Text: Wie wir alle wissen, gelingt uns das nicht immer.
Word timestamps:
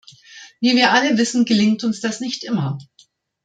Wie 0.59 0.75
wir 0.75 0.93
alle 0.93 1.15
wissen, 1.19 1.45
gelingt 1.45 1.83
uns 1.83 2.01
das 2.01 2.21
nicht 2.21 2.43
immer. 2.43 2.79